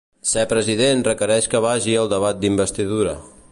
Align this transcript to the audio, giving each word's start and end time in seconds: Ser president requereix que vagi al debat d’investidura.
Ser 0.27 0.45
president 0.53 1.03
requereix 1.07 1.49
que 1.53 1.63
vagi 1.67 1.95
al 2.05 2.11
debat 2.17 2.41
d’investidura. 2.47 3.17